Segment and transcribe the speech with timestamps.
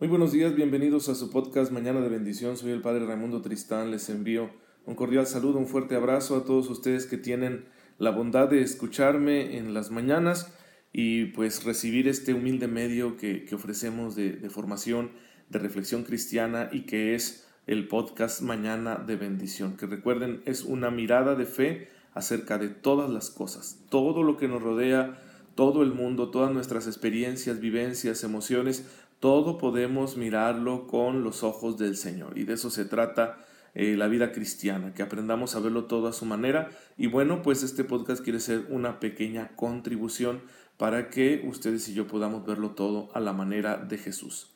[0.00, 2.56] Muy buenos días, bienvenidos a su podcast Mañana de Bendición.
[2.56, 3.92] Soy el Padre Raimundo Tristán.
[3.92, 4.50] Les envío
[4.86, 7.66] un cordial saludo, un fuerte abrazo a todos ustedes que tienen
[7.98, 10.52] la bondad de escucharme en las mañanas
[10.92, 15.12] y pues recibir este humilde medio que, ofrecemos de, de formación,
[15.48, 19.76] de reflexión cristiana y que es el podcast Mañana de Bendición.
[19.76, 24.48] Que recuerden, es una mirada de fe acerca de todas las cosas, todo lo que
[24.48, 25.20] nos rodea,
[25.54, 28.88] todo el mundo, todas nuestras experiencias, vivencias, emociones,
[29.24, 32.36] todo podemos mirarlo con los ojos del Señor.
[32.36, 33.38] Y de eso se trata
[33.74, 36.68] eh, la vida cristiana, que aprendamos a verlo todo a su manera.
[36.98, 40.42] Y bueno, pues este podcast quiere ser una pequeña contribución
[40.76, 44.50] para que ustedes y yo podamos verlo todo a la manera de Jesús.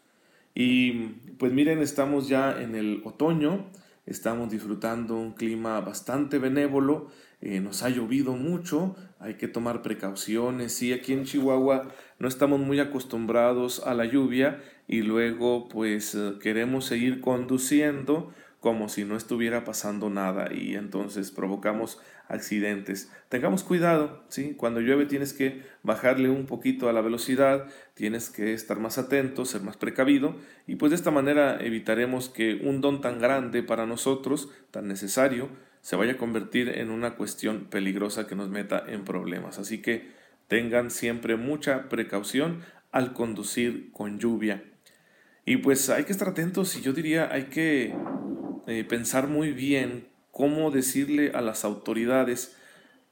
[0.55, 0.93] Y
[1.39, 3.71] pues miren, estamos ya en el otoño,
[4.05, 10.73] estamos disfrutando un clima bastante benévolo, eh, nos ha llovido mucho, hay que tomar precauciones.
[10.73, 11.89] Sí, aquí en Chihuahua
[12.19, 18.89] no estamos muy acostumbrados a la lluvia y luego pues eh, queremos seguir conduciendo como
[18.89, 23.11] si no estuviera pasando nada y entonces provocamos accidentes.
[23.29, 24.55] Tengamos cuidado, ¿sí?
[24.57, 29.45] Cuando llueve tienes que bajarle un poquito a la velocidad, tienes que estar más atento,
[29.45, 30.35] ser más precavido
[30.67, 35.51] y pues de esta manera evitaremos que un don tan grande para nosotros, tan necesario,
[35.89, 39.59] se vaya a convertir en una cuestión peligrosa que nos meta en problemas.
[39.59, 40.11] Así que
[40.47, 42.61] tengan siempre mucha precaución
[42.93, 44.63] al conducir con lluvia.
[45.47, 47.95] Y pues hay que estar atentos y yo diría hay que
[48.67, 52.55] eh, pensar muy bien cómo decirle a las autoridades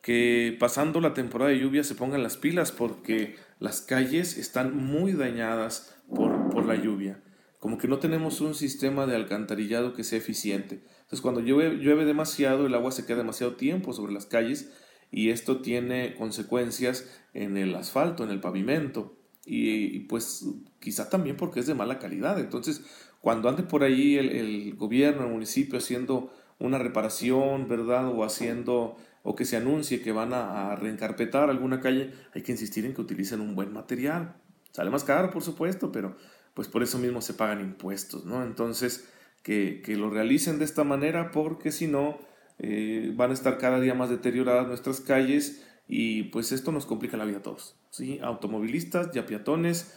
[0.03, 5.13] que pasando la temporada de lluvia se pongan las pilas porque las calles están muy
[5.13, 7.23] dañadas por, por la lluvia.
[7.67, 10.85] Como que no tenemos un sistema de alcantarillado que sea eficiente.
[11.01, 14.73] Entonces cuando llueve, demasiado, el agua se queda demasiado tiempo sobre las calles
[15.11, 20.47] y esto tiene consecuencias en el asfalto, en el pavimento y, pues
[20.79, 22.39] quizá también porque es de mala calidad.
[22.39, 22.85] Entonces
[23.21, 28.07] cuando ande por el, el gobierno, el municipio haciendo una reparación, ¿verdad?
[28.11, 32.53] O haciendo o que se anuncie que van a, a, reencarpetar alguna calle, hay que
[32.53, 34.37] insistir en que utilicen un buen material.
[34.71, 36.15] Sale más caro, por supuesto, pero
[36.57, 38.43] pues por eso mismo se pagan impuestos, ¿no?
[38.43, 39.07] Entonces,
[39.43, 42.19] que, lo realicen de esta manera porque si no
[42.59, 47.19] eh, van a estar cada día más deterioradas nuestras calles y pues esto nos complica
[47.19, 48.19] la vida a todos, ¿sí?
[48.23, 49.95] Automovilistas y a peatones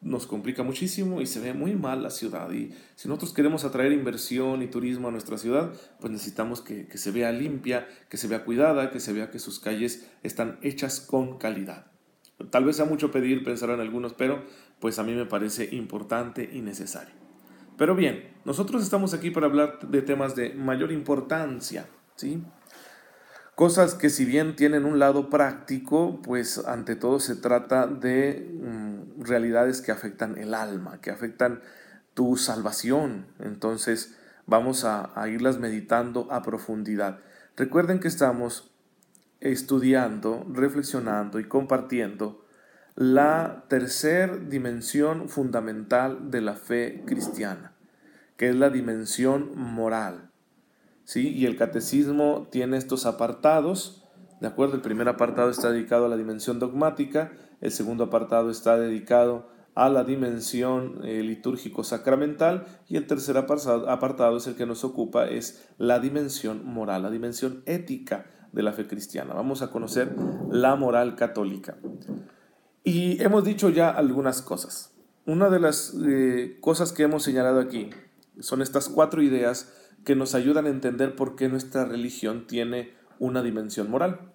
[0.00, 3.92] nos complica muchísimo y se ve muy mal la ciudad y si nosotros queremos atraer
[3.92, 8.26] inversión y turismo a nuestra ciudad pues necesitamos que, que se vea limpia, que se
[8.26, 11.86] vea cuidada, que se vea que sus calles están hechas con calidad.
[12.48, 14.42] Tal vez sea mucho pedir, pensar en algunos, pero
[14.80, 17.14] pues a mí me parece importante y necesario.
[17.76, 21.86] Pero bien, nosotros estamos aquí para hablar de temas de mayor importancia,
[22.16, 22.44] ¿sí?
[23.54, 29.22] Cosas que si bien tienen un lado práctico, pues ante todo se trata de mm,
[29.22, 31.60] realidades que afectan el alma, que afectan
[32.14, 33.26] tu salvación.
[33.38, 34.16] Entonces
[34.46, 37.20] vamos a, a irlas meditando a profundidad.
[37.56, 38.70] Recuerden que estamos
[39.40, 42.39] estudiando, reflexionando y compartiendo
[42.96, 47.72] la tercer dimensión fundamental de la fe cristiana,
[48.36, 50.30] que es la dimensión moral.
[51.04, 51.28] ¿Sí?
[51.30, 54.06] Y el catecismo tiene estos apartados,
[54.40, 54.76] ¿de acuerdo?
[54.76, 59.88] El primer apartado está dedicado a la dimensión dogmática, el segundo apartado está dedicado a
[59.88, 65.98] la dimensión eh, litúrgico-sacramental y el tercer apartado es el que nos ocupa, es la
[66.00, 69.34] dimensión moral, la dimensión ética de la fe cristiana.
[69.34, 70.14] Vamos a conocer
[70.50, 71.76] la moral católica.
[72.84, 74.94] Y hemos dicho ya algunas cosas.
[75.26, 77.90] Una de las eh, cosas que hemos señalado aquí
[78.40, 79.72] son estas cuatro ideas
[80.04, 84.32] que nos ayudan a entender por qué nuestra religión tiene una dimensión moral.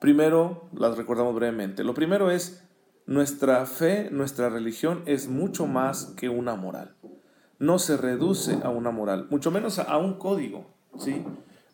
[0.00, 1.84] Primero, las recordamos brevemente.
[1.84, 2.64] Lo primero es,
[3.06, 6.96] nuestra fe, nuestra religión es mucho más que una moral.
[7.58, 10.66] No se reduce a una moral, mucho menos a un código,
[10.98, 11.24] ¿sí?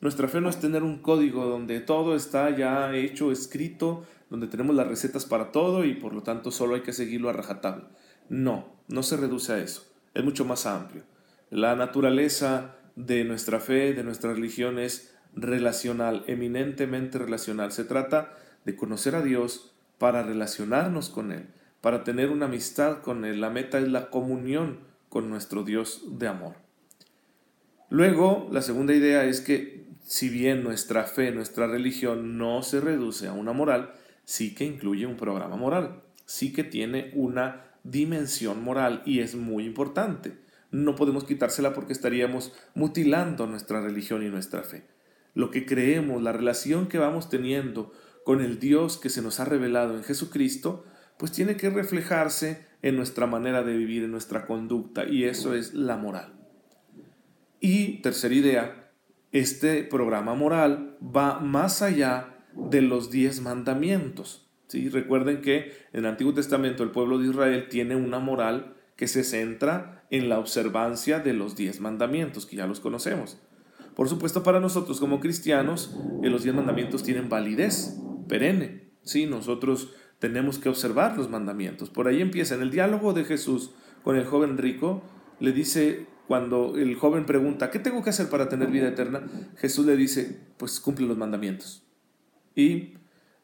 [0.01, 4.75] Nuestra fe no es tener un código donde todo está ya hecho, escrito, donde tenemos
[4.75, 7.89] las recetas para todo y por lo tanto solo hay que seguirlo a rajatabla.
[8.29, 11.05] No, no se reduce a eso, es mucho más amplio.
[11.51, 17.71] La naturaleza de nuestra fe, de nuestra religión es relacional, eminentemente relacional.
[17.71, 21.47] Se trata de conocer a Dios para relacionarnos con Él,
[21.81, 23.41] para tener una amistad con Él.
[23.41, 26.57] La meta es la comunión con nuestro Dios de amor.
[27.89, 33.29] Luego, la segunda idea es que si bien nuestra fe, nuestra religión no se reduce
[33.29, 33.93] a una moral,
[34.25, 39.65] sí que incluye un programa moral, sí que tiene una dimensión moral y es muy
[39.65, 40.39] importante.
[40.71, 44.87] No podemos quitársela porque estaríamos mutilando nuestra religión y nuestra fe.
[45.35, 47.93] Lo que creemos, la relación que vamos teniendo
[48.25, 50.85] con el Dios que se nos ha revelado en Jesucristo,
[51.19, 55.75] pues tiene que reflejarse en nuestra manera de vivir, en nuestra conducta, y eso es
[55.75, 56.33] la moral.
[57.61, 58.93] Y tercera idea,
[59.33, 64.49] este programa moral va más allá de los diez mandamientos.
[64.69, 64.89] ¿sí?
[64.89, 69.25] Recuerden que en el Antiguo Testamento el pueblo de Israel tiene una moral que se
[69.25, 73.39] centra en la observancia de los diez mandamientos, que ya los conocemos.
[73.95, 77.99] Por supuesto, para nosotros como cristianos, eh, los diez mandamientos tienen validez
[78.29, 78.91] perenne.
[79.03, 79.27] ¿sí?
[79.27, 81.91] Nosotros tenemos que observar los mandamientos.
[81.91, 83.73] Por ahí empieza en el diálogo de Jesús
[84.03, 85.03] con el joven rico,
[85.41, 89.27] le dice, cuando el joven pregunta, ¿qué tengo que hacer para tener vida eterna?
[89.57, 91.84] Jesús le dice, pues cumple los mandamientos.
[92.55, 92.95] Y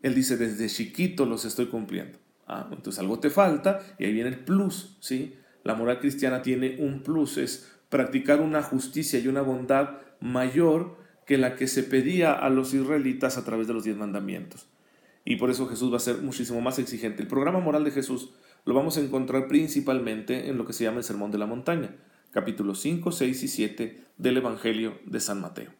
[0.02, 2.18] él dice, desde chiquito los estoy cumpliendo.
[2.46, 5.34] Ah, entonces algo te falta y ahí viene el plus, ¿sí?
[5.62, 10.96] La moral cristiana tiene un plus, es practicar una justicia y una bondad mayor
[11.26, 14.66] que la que se pedía a los israelitas a través de los diez mandamientos.
[15.24, 17.22] Y por eso Jesús va a ser muchísimo más exigente.
[17.22, 18.30] El programa moral de Jesús
[18.64, 21.94] lo vamos a encontrar principalmente en lo que se llama el Sermón de la Montaña,
[22.30, 25.79] capítulos 5, 6 y 7 del Evangelio de San Mateo.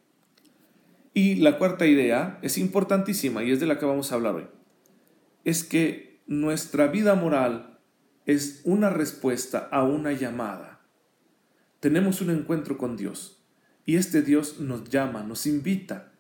[1.13, 4.47] Y la cuarta idea es importantísima y es de la que vamos a hablar hoy.
[5.45, 7.79] Es que nuestra vida moral
[8.27, 10.81] es una respuesta a una llamada.
[11.81, 13.43] Tenemos un encuentro con Dios
[13.85, 16.13] y este Dios nos llama, nos invita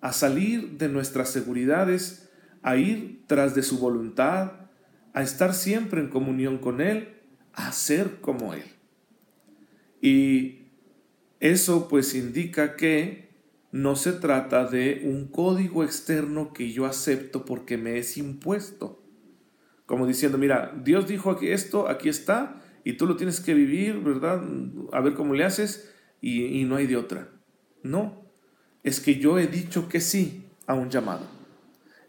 [0.00, 2.30] a salir de nuestras seguridades,
[2.62, 4.52] a ir tras de su voluntad,
[5.12, 7.20] a estar siempre en comunión con Él,
[7.52, 8.64] a ser como Él.
[10.02, 10.66] Y
[11.40, 13.33] eso pues indica que
[13.74, 19.02] no se trata de un código externo que yo acepto porque me es impuesto.
[19.84, 23.98] Como diciendo, mira, Dios dijo aquí esto, aquí está, y tú lo tienes que vivir,
[23.98, 24.40] ¿verdad?
[24.92, 27.30] A ver cómo le haces, y, y no hay de otra.
[27.82, 28.30] No,
[28.84, 31.26] es que yo he dicho que sí a un llamado.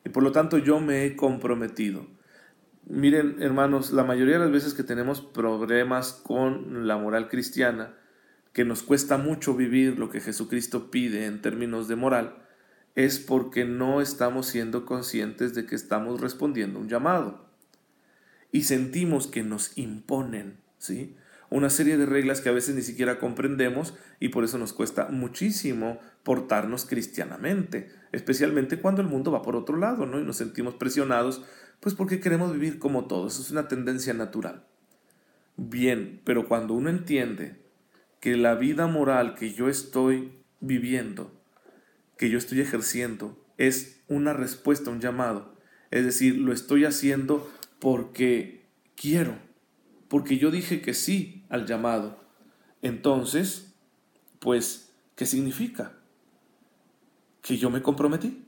[0.06, 2.06] Y por lo tanto yo me he comprometido.
[2.86, 7.98] Miren, hermanos, la mayoría de las veces que tenemos problemas con la moral cristiana,
[8.56, 12.38] que nos cuesta mucho vivir lo que Jesucristo pide en términos de moral,
[12.96, 17.50] es porque no estamos siendo conscientes de que estamos respondiendo un llamado.
[18.54, 21.18] Y sentimos que nos imponen, ¿sí?
[21.50, 25.10] Una serie de reglas que a veces ni siquiera comprendemos y por eso nos cuesta
[25.10, 30.18] muchísimo portarnos cristianamente, especialmente cuando el mundo va por otro lado, ¿no?
[30.18, 31.44] Y nos sentimos presionados,
[31.82, 34.66] pues porque queremos vivir como todos, es una tendencia natural.
[35.58, 37.65] Bien, pero cuando uno entiende
[38.20, 41.32] que la vida moral que yo estoy viviendo,
[42.18, 45.56] que yo estoy ejerciendo, es una respuesta, un llamado.
[45.92, 48.66] Es decir, lo estoy haciendo porque
[48.96, 49.38] quiero,
[50.08, 52.24] porque yo dije que sí al llamado.
[52.82, 53.76] Entonces,
[54.40, 55.94] pues, ¿qué significa?
[57.42, 58.46] Que yo me comprometí,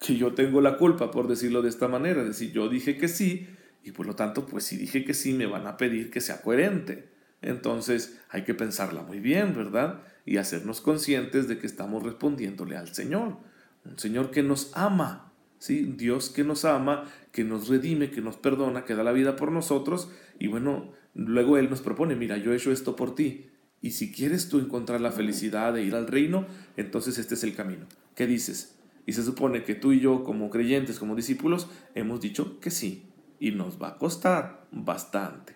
[0.00, 3.08] que yo tengo la culpa, por decirlo de esta manera, es decir, yo dije que
[3.08, 3.48] sí
[3.86, 6.42] y por lo tanto, pues si dije que sí, me van a pedir que sea
[6.42, 7.08] coherente.
[7.46, 10.02] Entonces hay que pensarla muy bien, ¿verdad?
[10.24, 13.36] Y hacernos conscientes de que estamos respondiéndole al Señor.
[13.84, 15.94] Un Señor que nos ama, ¿sí?
[15.96, 19.52] Dios que nos ama, que nos redime, que nos perdona, que da la vida por
[19.52, 20.10] nosotros.
[20.40, 23.48] Y bueno, luego Él nos propone, mira, yo he hecho esto por ti.
[23.80, 26.46] Y si quieres tú encontrar la felicidad de ir al reino,
[26.76, 27.86] entonces este es el camino.
[28.16, 28.76] ¿Qué dices?
[29.06, 33.12] Y se supone que tú y yo, como creyentes, como discípulos, hemos dicho que sí.
[33.38, 35.55] Y nos va a costar bastante.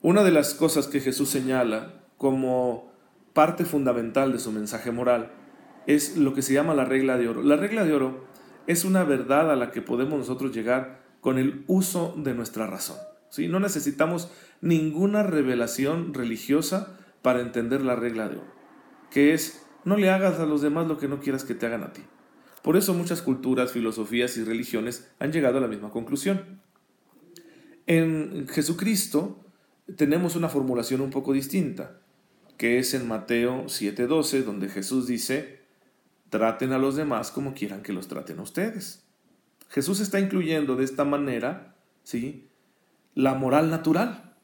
[0.00, 2.92] Una de las cosas que Jesús señala como
[3.32, 5.32] parte fundamental de su mensaje moral
[5.86, 7.42] es lo que se llama la regla de oro.
[7.42, 8.24] La regla de oro
[8.68, 12.96] es una verdad a la que podemos nosotros llegar con el uso de nuestra razón.
[13.28, 13.48] ¿sí?
[13.48, 18.54] No necesitamos ninguna revelación religiosa para entender la regla de oro,
[19.10, 21.82] que es no le hagas a los demás lo que no quieras que te hagan
[21.82, 22.02] a ti.
[22.62, 26.60] Por eso muchas culturas, filosofías y religiones han llegado a la misma conclusión.
[27.86, 29.44] En Jesucristo,
[29.96, 32.00] tenemos una formulación un poco distinta,
[32.56, 35.60] que es en Mateo 7:12, donde Jesús dice,
[36.28, 39.04] traten a los demás como quieran que los traten a ustedes.
[39.68, 42.48] Jesús está incluyendo de esta manera, ¿sí?
[43.14, 44.36] La moral natural.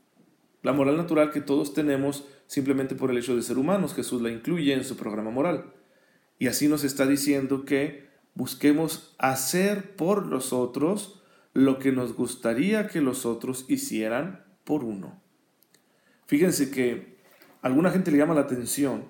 [0.62, 3.94] La moral natural que todos tenemos simplemente por el hecho de ser humanos.
[3.94, 5.72] Jesús la incluye en su programa moral.
[6.38, 11.22] Y así nos está diciendo que busquemos hacer por los otros
[11.52, 15.23] lo que nos gustaría que los otros hicieran por uno.
[16.26, 17.18] Fíjense que
[17.62, 19.04] alguna gente le llama la atención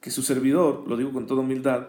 [0.00, 1.88] que su servidor, lo digo con toda humildad,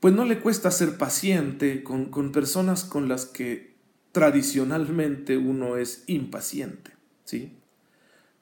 [0.00, 3.76] pues no le cuesta ser paciente con, con personas con las que
[4.12, 6.92] tradicionalmente uno es impaciente,
[7.24, 7.58] ¿sí?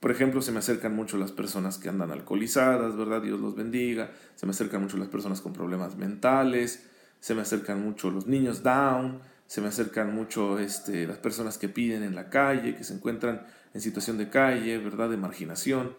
[0.01, 3.23] Por ejemplo, se me acercan mucho las personas que andan alcoholizadas, ¿verdad?
[3.23, 4.13] Dios los bendiga.
[4.35, 6.87] Se me acercan mucho las personas con problemas mentales.
[7.19, 9.21] Se me acercan mucho los niños down.
[9.47, 13.47] Se me acercan mucho este, las personas que piden en la calle, que se encuentran
[13.75, 15.11] en situación de calle, ¿verdad?
[15.11, 15.97] De marginación.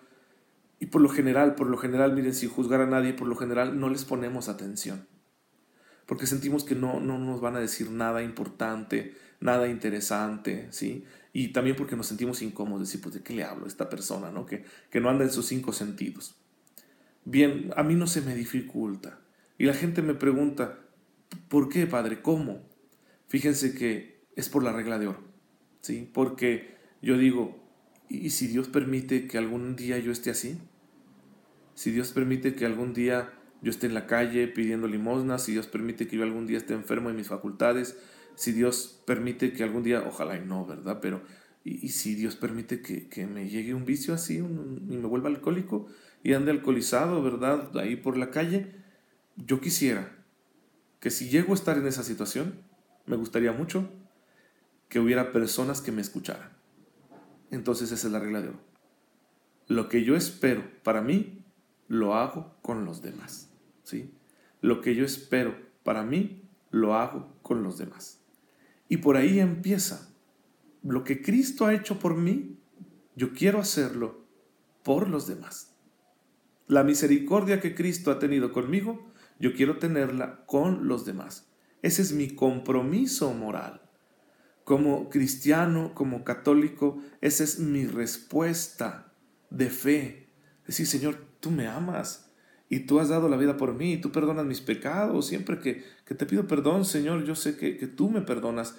[0.79, 3.79] Y por lo general, por lo general, miren, sin juzgar a nadie, por lo general
[3.79, 5.07] no les ponemos atención.
[6.05, 11.05] Porque sentimos que no, no nos van a decir nada importante, nada interesante, ¿sí?
[11.33, 14.31] Y también porque nos sentimos incómodos, decir, pues de qué le hablo a esta persona,
[14.31, 14.45] ¿no?
[14.45, 16.35] Que, que no anda en sus cinco sentidos.
[17.25, 19.19] Bien, a mí no se me dificulta.
[19.57, 20.79] Y la gente me pregunta,
[21.49, 22.21] ¿por qué, padre?
[22.21, 22.61] ¿Cómo?
[23.27, 25.23] Fíjense que es por la regla de oro,
[25.81, 26.09] ¿sí?
[26.13, 27.57] Porque yo digo,
[28.09, 30.57] ¿y si Dios permite que algún día yo esté así?
[31.75, 35.67] Si Dios permite que algún día yo esté en la calle pidiendo limosnas, si Dios
[35.67, 37.97] permite que yo algún día esté enfermo en mis facultades,
[38.35, 40.99] si Dios permite que algún día, ojalá y no, ¿verdad?
[41.01, 41.23] Pero,
[41.63, 45.87] ¿y, si Dios permite que, me llegue un vicio así y me vuelva alcohólico
[46.23, 47.75] y ande alcoholizado, ¿verdad?
[47.77, 48.75] Ahí por la calle,
[49.35, 50.15] yo quisiera
[50.99, 52.61] que si llego a estar en esa situación,
[53.07, 53.89] me gustaría mucho
[54.89, 56.51] que hubiera personas que me escucharan.
[57.49, 58.59] Entonces esa es la regla de oro.
[59.67, 61.45] Lo que yo espero para mí,
[61.87, 63.49] lo hago con los demás.
[63.83, 64.13] ¿sí?
[64.61, 68.21] Lo que yo espero para mí, lo hago con los demás.
[68.89, 70.13] Y por ahí empieza.
[70.83, 72.59] Lo que Cristo ha hecho por mí,
[73.15, 74.25] yo quiero hacerlo
[74.83, 75.75] por los demás.
[76.67, 81.46] La misericordia que Cristo ha tenido conmigo, yo quiero tenerla con los demás.
[81.81, 83.81] Ese es mi compromiso moral.
[84.63, 89.13] Como cristiano, como católico, esa es mi respuesta
[89.49, 90.29] de fe.
[90.65, 92.31] Decir, Señor, tú me amas
[92.69, 95.27] y tú has dado la vida por mí y tú perdonas mis pecados.
[95.27, 95.83] Siempre que,
[96.15, 98.75] te pido perdón, Señor, yo sé que, tú me perdonas.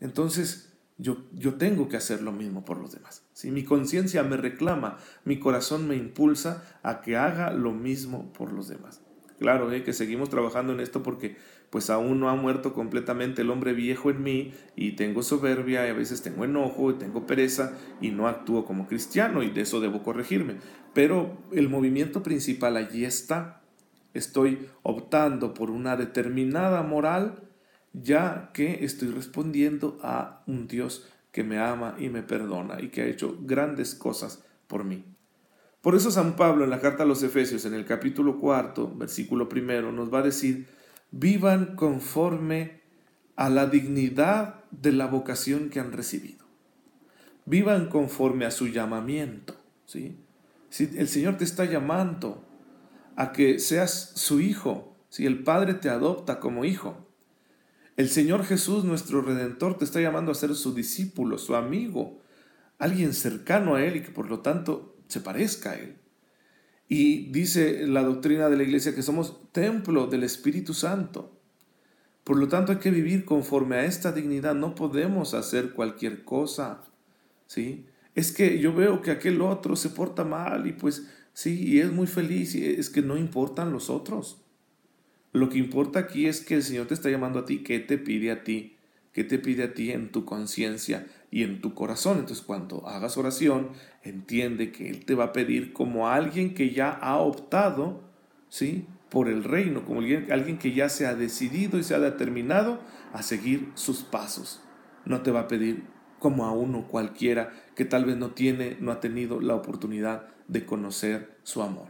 [0.00, 3.24] Entonces, yo, yo, tengo que hacer lo mismo por los demás.
[3.32, 8.52] Si mi conciencia me reclama, mi corazón me impulsa a que haga lo mismo por
[8.52, 9.00] los demás.
[9.38, 11.38] Claro, eh, que seguimos trabajando en esto porque
[11.70, 15.90] pues aún no ha muerto completamente el hombre viejo en mí y tengo soberbia y
[15.90, 19.80] a veces tengo enojo y tengo pereza y no actúo como cristiano y de eso
[19.80, 20.56] debo corregirme.
[20.92, 23.62] Pero el movimiento principal allí está.
[24.12, 27.48] Estoy optando por una determinada moral
[27.92, 33.02] ya que estoy respondiendo a un Dios que me ama y me perdona y que
[33.02, 35.04] ha hecho grandes cosas por mí.
[35.80, 39.48] Por eso San Pablo en la carta a los Efesios, en el capítulo cuarto, versículo
[39.48, 40.68] primero, nos va a decir,
[41.10, 42.80] vivan conforme
[43.36, 46.44] a la dignidad de la vocación que han recibido.
[47.46, 49.56] Vivan conforme a su llamamiento.
[49.86, 50.16] ¿sí?
[50.68, 52.44] Si el Señor te está llamando
[53.16, 57.08] a que seas su hijo, si el Padre te adopta como hijo,
[57.96, 62.20] el Señor Jesús, nuestro Redentor, te está llamando a ser su discípulo, su amigo,
[62.78, 65.99] alguien cercano a Él y que por lo tanto se parezca a Él.
[66.92, 71.30] Y dice la doctrina de la iglesia que somos templo del Espíritu Santo.
[72.24, 74.56] Por lo tanto hay que vivir conforme a esta dignidad.
[74.56, 76.82] No podemos hacer cualquier cosa.
[77.46, 77.86] ¿sí?
[78.16, 81.92] Es que yo veo que aquel otro se porta mal y pues sí, y es
[81.92, 82.56] muy feliz.
[82.56, 84.42] Y es que no importan los otros.
[85.32, 87.62] Lo que importa aquí es que el Señor te está llamando a ti.
[87.62, 88.74] ¿Qué te pide a ti?
[89.12, 92.18] ¿Qué te pide a ti en tu conciencia y en tu corazón?
[92.18, 93.70] Entonces cuando hagas oración,
[94.02, 98.02] entiende que Él te va a pedir como alguien que ya ha optado,
[98.48, 98.86] ¿sí?
[99.08, 102.80] Por el reino, como alguien, que ya se ha decidido y se ha determinado
[103.12, 104.62] a seguir sus pasos.
[105.04, 105.84] No te va a pedir
[106.20, 110.64] como a uno cualquiera que tal vez no tiene, no ha tenido la oportunidad de
[110.64, 111.88] conocer su amor.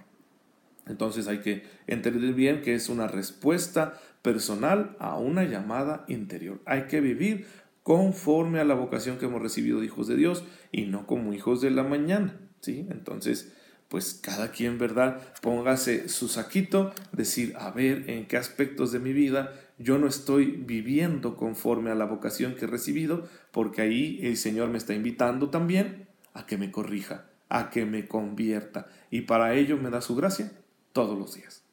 [0.87, 6.61] Entonces hay que entender bien que es una respuesta personal a una llamada interior.
[6.67, 7.47] Hay que vivir
[7.91, 11.61] conforme a la vocación que hemos recibido de hijos de Dios y no como hijos
[11.61, 12.87] de la mañana, ¿sí?
[12.89, 13.53] Entonces,
[13.89, 15.21] pues cada quien, ¿verdad?
[15.43, 20.53] Póngase su saquito, decir, a ver, en qué aspectos de mi vida yo no estoy
[20.53, 25.51] viviendo conforme a la vocación que he recibido, porque ahí el Señor me está invitando
[25.51, 30.15] también a que me corrija, a que me convierta, y para ello me da su
[30.15, 30.53] gracia
[30.93, 31.65] todos los días.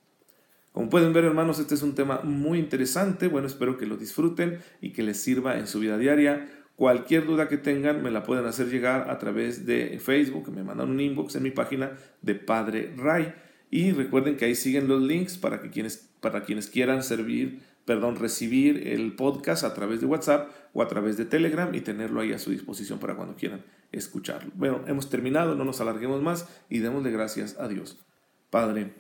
[0.78, 3.28] Como pueden ver, hermanos, este es un tema muy interesante.
[3.28, 6.52] Bueno, espero que lo disfruten y que les sirva en su vida diaria.
[6.76, 10.92] Cualquier duda que tengan me la pueden hacer llegar a través de Facebook, me mandan
[10.92, 13.34] un inbox en mi página de Padre Ray.
[13.72, 18.16] Y recuerden que ahí siguen los links para, que quienes, para quienes quieran servir, perdón,
[18.16, 22.34] recibir el podcast a través de WhatsApp o a través de Telegram y tenerlo ahí
[22.34, 24.52] a su disposición para cuando quieran escucharlo.
[24.54, 28.06] Bueno, hemos terminado, no nos alarguemos más y démosle gracias a Dios.
[28.52, 28.94] Padre,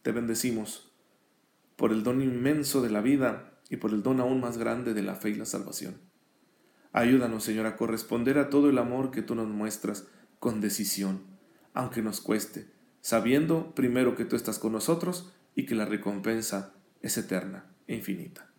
[0.00, 0.89] te bendecimos
[1.80, 5.02] por el don inmenso de la vida y por el don aún más grande de
[5.02, 5.96] la fe y la salvación.
[6.92, 10.06] Ayúdanos, Señor, a corresponder a todo el amor que tú nos muestras
[10.38, 11.22] con decisión,
[11.72, 12.70] aunque nos cueste,
[13.00, 18.52] sabiendo primero que tú estás con nosotros y que la recompensa es eterna e infinita.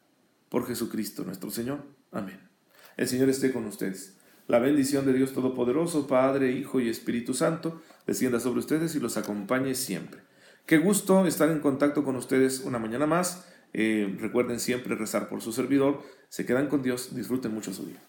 [0.50, 1.86] Por Jesucristo nuestro Señor.
[2.12, 2.50] Amén.
[2.98, 4.18] El Señor esté con ustedes.
[4.48, 9.16] La bendición de Dios Todopoderoso, Padre, Hijo y Espíritu Santo, descienda sobre ustedes y los
[9.16, 10.31] acompañe siempre.
[10.66, 13.46] Qué gusto estar en contacto con ustedes una mañana más.
[13.74, 16.02] Eh, recuerden siempre rezar por su servidor.
[16.30, 17.16] Se quedan con Dios.
[17.16, 18.00] Disfruten mucho su día.